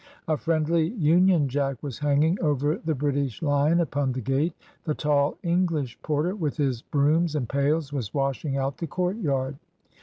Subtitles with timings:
[0.27, 4.55] A friendly Union Jack was hanging over the British lion upon the gate.
[4.83, 9.57] The tall English porter, with his brooms and pails, was washing out the courtyard.